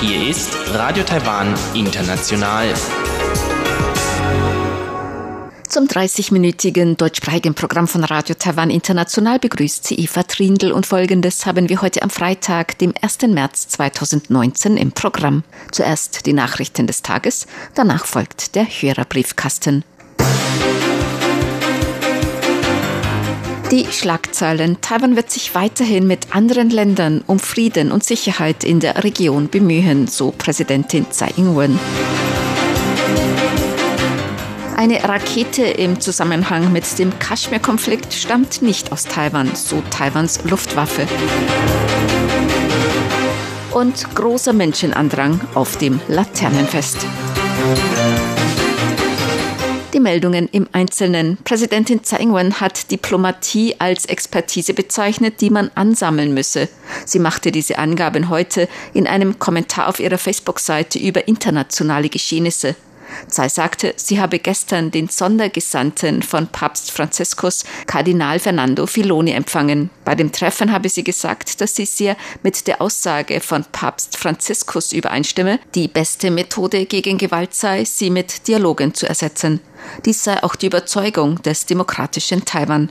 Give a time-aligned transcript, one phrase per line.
[0.00, 2.74] Hier ist Radio Taiwan International.
[5.68, 11.68] Zum 30-minütigen deutschsprachigen Programm von Radio Taiwan International begrüßt sie Eva Trindl und folgendes haben
[11.68, 13.18] wir heute am Freitag, dem 1.
[13.28, 15.44] März 2019 im Programm.
[15.70, 19.84] Zuerst die Nachrichten des Tages, danach folgt der Hörerbriefkasten.
[23.70, 24.78] Die Schlagzeilen.
[24.80, 30.06] Taiwan wird sich weiterhin mit anderen Ländern um Frieden und Sicherheit in der Region bemühen,
[30.06, 31.78] so Präsidentin Tsai Ing-wen.
[34.74, 41.06] Eine Rakete im Zusammenhang mit dem Kaschmir-Konflikt stammt nicht aus Taiwan, so Taiwans Luftwaffe.
[43.72, 47.04] Und großer Menschenandrang auf dem Laternenfest.
[49.94, 51.38] Die Meldungen im Einzelnen.
[51.44, 56.68] Präsidentin Tsai Ing-wen hat Diplomatie als Expertise bezeichnet, die man ansammeln müsse.
[57.06, 62.76] Sie machte diese Angaben heute in einem Kommentar auf ihrer Facebook-Seite über internationale Geschehnisse.
[63.28, 69.90] Tsai sagte, sie habe gestern den Sondergesandten von Papst Franziskus, Kardinal Fernando Filoni, empfangen.
[70.04, 74.92] Bei dem Treffen habe sie gesagt, dass sie sehr mit der Aussage von Papst Franziskus
[74.92, 79.60] übereinstimme, die beste Methode gegen Gewalt sei, sie mit Dialogen zu ersetzen.
[80.04, 82.90] Dies sei auch die Überzeugung des demokratischen Taiwan.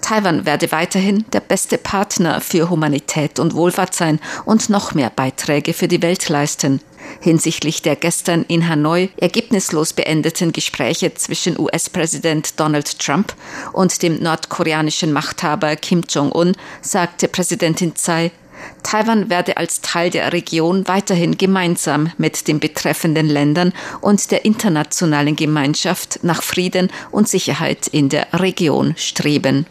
[0.00, 5.72] Taiwan werde weiterhin der beste Partner für Humanität und Wohlfahrt sein und noch mehr Beiträge
[5.72, 6.80] für die Welt leisten.
[7.20, 13.34] Hinsichtlich der gestern in Hanoi ergebnislos beendeten Gespräche zwischen US-Präsident Donald Trump
[13.72, 18.32] und dem nordkoreanischen Machthaber Kim Jong-un sagte Präsidentin Tsai,
[18.82, 25.36] Taiwan werde als Teil der Region weiterhin gemeinsam mit den betreffenden Ländern und der internationalen
[25.36, 29.66] Gemeinschaft nach Frieden und Sicherheit in der Region streben.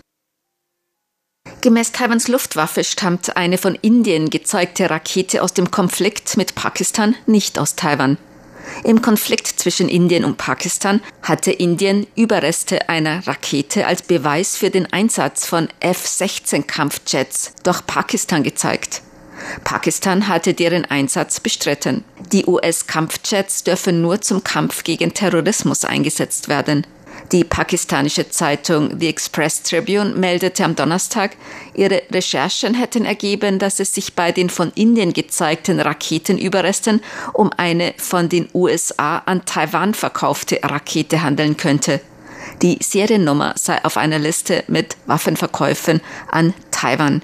[1.62, 7.58] Gemäß Taiwans Luftwaffe stammt eine von Indien gezeugte Rakete aus dem Konflikt mit Pakistan nicht
[7.58, 8.18] aus Taiwan.
[8.84, 14.92] Im Konflikt zwischen Indien und Pakistan hatte Indien Überreste einer Rakete als Beweis für den
[14.92, 19.02] Einsatz von F-16 Kampfjets durch Pakistan gezeigt.
[19.64, 22.04] Pakistan hatte deren Einsatz bestritten.
[22.32, 26.88] Die US-Kampfjets dürfen nur zum Kampf gegen Terrorismus eingesetzt werden.
[27.32, 31.36] Die pakistanische Zeitung The Express Tribune meldete am Donnerstag,
[31.74, 37.02] ihre Recherchen hätten ergeben, dass es sich bei den von Indien gezeigten Raketenüberresten
[37.34, 42.00] um eine von den USA an Taiwan verkaufte Rakete handeln könnte.
[42.62, 46.02] Die Seriennummer sei auf einer Liste mit Waffenverkäufen
[46.32, 47.22] an Taiwan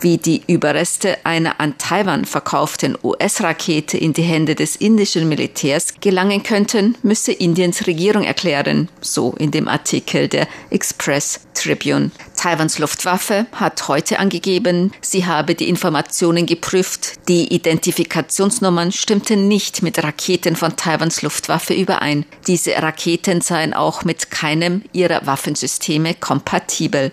[0.00, 6.42] wie die Überreste einer an Taiwan verkauften US-Rakete in die Hände des indischen Militärs gelangen
[6.42, 12.10] könnten, müsse Indiens Regierung erklären, so in dem Artikel der Express Tribune.
[12.36, 17.28] Taiwans Luftwaffe hat heute angegeben, sie habe die Informationen geprüft.
[17.28, 22.24] Die Identifikationsnummern stimmten nicht mit Raketen von Taiwans Luftwaffe überein.
[22.46, 27.12] Diese Raketen seien auch mit keinem ihrer Waffensysteme kompatibel.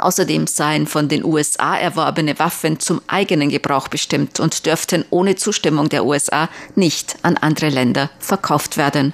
[0.00, 5.90] Außerdem seien von den USA erworbene Waffen zum eigenen Gebrauch bestimmt und dürften ohne Zustimmung
[5.90, 9.12] der USA nicht an andere Länder verkauft werden.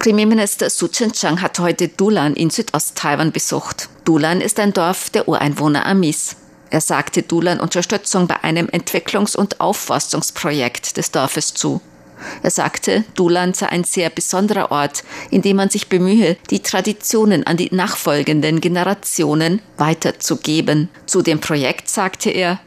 [0.00, 3.88] Premierminister Su Tseng-Chang hat heute Dulan in Südost-Taiwan besucht.
[4.04, 6.36] Dulan ist ein Dorf der Ureinwohner Amis.
[6.70, 11.80] Er sagte Dulan Unterstützung bei einem Entwicklungs- und Aufforstungsprojekt des Dorfes zu.
[12.42, 17.46] Er sagte, Dulan sei ein sehr besonderer Ort, in dem man sich bemühe, die Traditionen
[17.46, 20.88] an die nachfolgenden Generationen weiterzugeben.
[21.06, 22.60] Zu dem Projekt sagte er,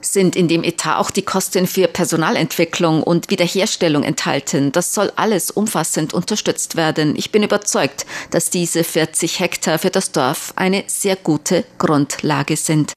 [0.00, 4.70] sind in dem Etat auch die Kosten für Personalentwicklung und Wiederherstellung enthalten?
[4.72, 7.16] Das soll alles umfassend unterstützt werden.
[7.16, 12.92] Ich bin überzeugt, dass diese 40 Hektar für das Dorf eine sehr gute Grundlage sind.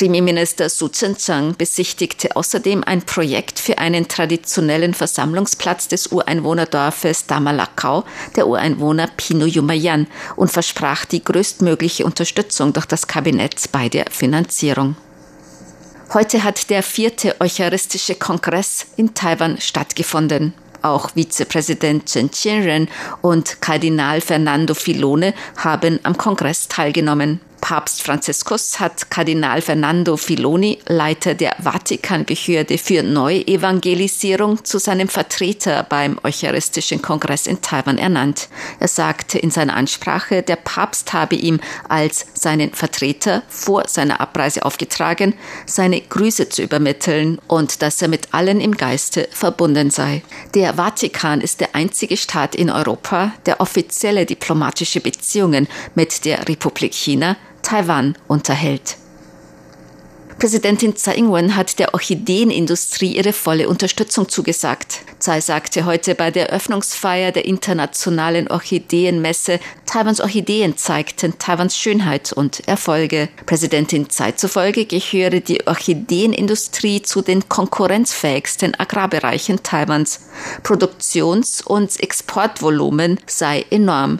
[0.00, 8.04] Premierminister Su Tseng-Chang besichtigte außerdem ein Projekt für einen traditionellen Versammlungsplatz des Ureinwohnerdorfes Damalakau,
[8.34, 14.96] der Ureinwohner Pino Yumayan, und versprach die größtmögliche Unterstützung durch das Kabinett bei der Finanzierung.
[16.14, 20.54] Heute hat der vierte Eucharistische Kongress in Taiwan stattgefunden.
[20.80, 22.88] Auch Vizepräsident Chen Qianren
[23.20, 27.40] und Kardinal Fernando Filone haben am Kongress teilgenommen.
[27.60, 36.18] Papst Franziskus hat Kardinal Fernando Filoni, Leiter der Vatikanbehörde für Neuevangelisierung, zu seinem Vertreter beim
[36.24, 38.48] Eucharistischen Kongress in Taiwan ernannt.
[38.78, 44.64] Er sagte in seiner Ansprache, der Papst habe ihm als seinen Vertreter vor seiner Abreise
[44.64, 45.34] aufgetragen,
[45.66, 50.22] seine Grüße zu übermitteln und dass er mit allen im Geiste verbunden sei.
[50.54, 56.94] Der Vatikan ist der einzige Staat in Europa, der offizielle diplomatische Beziehungen mit der Republik
[56.94, 57.36] China
[57.70, 58.96] Taiwan unterhält.
[60.40, 65.02] Präsidentin Tsai Ing-wen hat der Orchideenindustrie ihre volle Unterstützung zugesagt.
[65.20, 72.66] Tsai sagte heute bei der Eröffnungsfeier der internationalen Orchideenmesse, Taiwans Orchideen zeigten Taiwans Schönheit und
[72.66, 73.28] Erfolge.
[73.46, 80.22] Präsidentin Tsai zufolge gehöre die Orchideenindustrie zu den konkurrenzfähigsten Agrarbereichen Taiwans.
[80.64, 84.18] Produktions- und Exportvolumen sei enorm.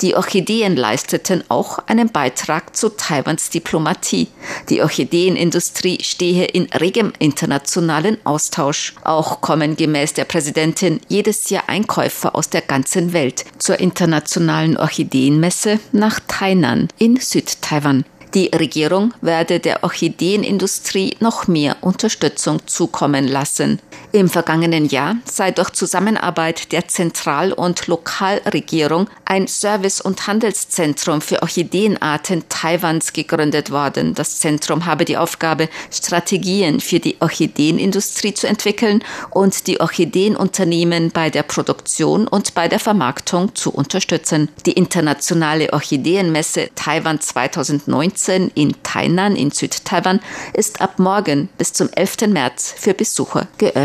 [0.00, 4.28] Die Orchideen leisteten auch einen Beitrag zu Taiwans Diplomatie.
[4.68, 8.94] Die Orchideenindustrie stehe in regem internationalen Austausch.
[9.04, 15.78] Auch kommen gemäß der Präsidentin jedes Jahr Einkäufer aus der ganzen Welt zur internationalen Orchideenmesse
[15.92, 18.04] nach Tainan in Südtaiwan.
[18.34, 23.78] Die Regierung werde der Orchideenindustrie noch mehr Unterstützung zukommen lassen.
[24.14, 31.42] Im vergangenen Jahr sei durch Zusammenarbeit der Zentral- und Lokalregierung ein Service- und Handelszentrum für
[31.42, 34.14] Orchideenarten Taiwans gegründet worden.
[34.14, 41.30] Das Zentrum habe die Aufgabe, Strategien für die Orchideenindustrie zu entwickeln und die Orchideenunternehmen bei
[41.30, 44.48] der Produktion und bei der Vermarktung zu unterstützen.
[44.64, 50.20] Die internationale Orchideenmesse Taiwan 2019 in Tainan in Südtaiwan
[50.52, 52.28] ist ab morgen bis zum 11.
[52.28, 53.83] März für Besucher geöffnet.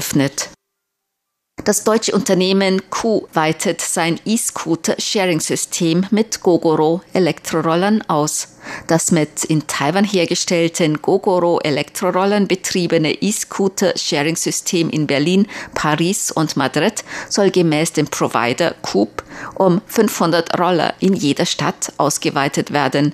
[1.66, 8.59] Das deutsche Unternehmen Q weitet sein E-Scooter-Sharing-System mit Gogoro Elektrorollern aus.
[8.88, 17.52] Das mit in Taiwan hergestellten Gogoro Elektrorollern betriebene E-Scooter-Sharing-System in Berlin, Paris und Madrid soll
[17.52, 19.24] gemäß dem Provider Coop
[19.56, 23.14] um 500 Roller in jeder Stadt ausgeweitet werden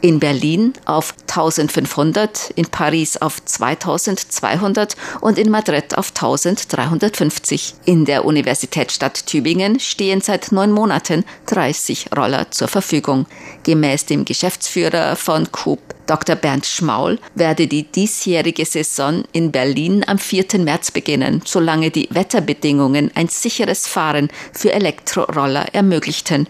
[0.00, 7.74] in Berlin auf 1500, in Paris auf 2200 und in Madrid auf 1350.
[7.84, 13.26] In der Universitätsstadt Tübingen stehen seit neun Monaten 30 Roller zur Verfügung.
[13.66, 16.36] Gemäß dem Geschäftsführer von Coop, Dr.
[16.36, 20.60] Bernd Schmaul, werde die diesjährige Saison in Berlin am 4.
[20.60, 26.46] März beginnen, solange die Wetterbedingungen ein sicheres Fahren für Elektroroller ermöglichten.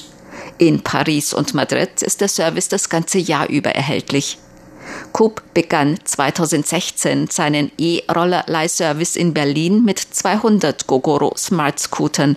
[0.59, 4.37] In Paris und Madrid ist der Service das ganze Jahr über erhältlich.
[5.13, 12.37] Coop begann 2016 seinen E-Roller-Leihservice in Berlin mit 200 Gogoro Smart Scootern.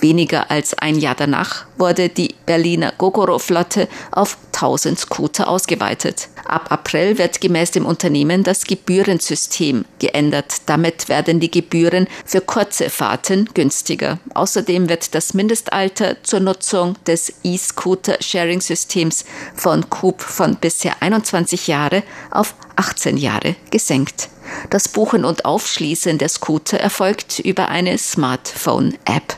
[0.00, 6.28] Weniger als ein Jahr danach wurde die Berliner Gogoro-Flotte auf 1000 Scooter ausgeweitet.
[6.44, 10.62] Ab April wird gemäß dem Unternehmen das Gebührensystem geändert.
[10.66, 14.18] Damit werden die Gebühren für kurze Fahrten günstiger.
[14.34, 19.24] Außerdem wird das Mindestalter zur Nutzung des E-Scooter-Sharing-Systems
[19.54, 24.28] von Coop von bisher 21 Jahre auf 18 Jahre gesenkt.
[24.70, 29.36] Das Buchen und Aufschließen der Scooter erfolgt über eine Smartphone-App.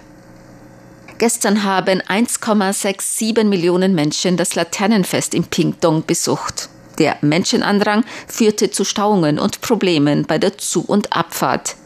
[1.20, 6.70] Gestern haben 1,67 Millionen Menschen das Laternenfest in Pingdong besucht.
[6.98, 11.76] Der Menschenandrang führte zu Stauungen und Problemen bei der Zu- und Abfahrt.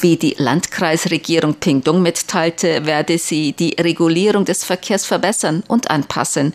[0.00, 6.52] Wie die Landkreisregierung Pingdong mitteilte, werde sie die Regulierung des Verkehrs verbessern und anpassen.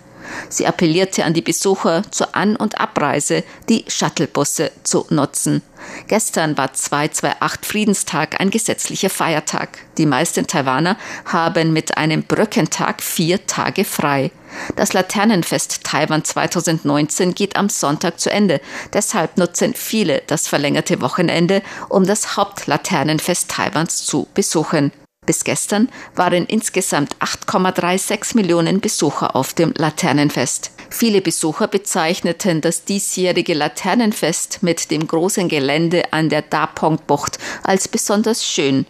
[0.49, 5.61] Sie appellierte an die Besucher zur An- und Abreise, die Shuttlebusse zu nutzen.
[6.07, 9.79] Gestern war 228 Friedenstag ein gesetzlicher Feiertag.
[9.97, 14.31] Die meisten Taiwaner haben mit einem Brückentag vier Tage frei.
[14.75, 18.61] Das Laternenfest Taiwan 2019 geht am Sonntag zu Ende.
[18.93, 24.91] Deshalb nutzen viele das verlängerte Wochenende, um das Hauptlaternenfest Taiwans zu besuchen.
[25.25, 30.71] Bis gestern waren insgesamt 8,36 Millionen Besucher auf dem Laternenfest.
[30.89, 38.45] Viele Besucher bezeichneten das diesjährige Laternenfest mit dem großen Gelände an der Dapong-Bucht als besonders
[38.45, 38.85] schön.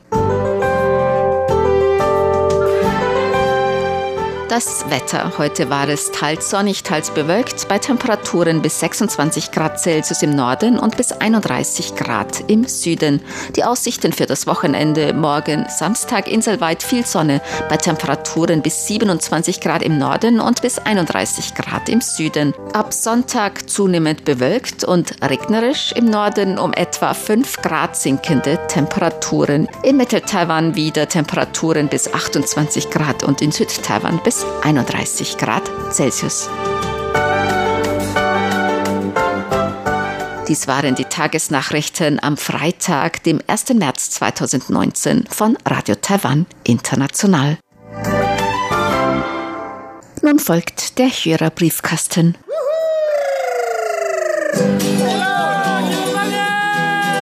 [4.49, 5.39] Das Wetter.
[5.39, 10.77] Heute war es teils sonnig, teils bewölkt, bei Temperaturen bis 26 Grad Celsius im Norden
[10.77, 13.21] und bis 31 Grad im Süden.
[13.55, 19.81] Die Aussichten für das Wochenende morgen Samstag inselweit viel Sonne, bei Temperaturen bis 27 Grad
[19.81, 22.53] im Norden und bis 31 Grad im Süden.
[22.73, 29.67] Ab Sonntag zunehmend bewölkt und regnerisch im Norden um etwa 5 Grad sinkende Temperaturen.
[29.81, 36.49] In Mittel-Taiwan wieder Temperaturen bis 28 Grad und in Südtaiwan bis 31 Grad Celsius.
[40.47, 43.73] Dies waren die Tagesnachrichten am Freitag, dem 1.
[43.73, 47.57] März 2019 von Radio Taiwan International.
[50.21, 52.35] Nun folgt der Hörerbriefkasten.
[54.53, 54.94] Briefkasten.